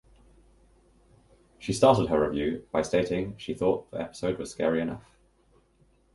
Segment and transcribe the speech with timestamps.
[1.59, 5.03] She started her review by stating she thought the episode was scary enough.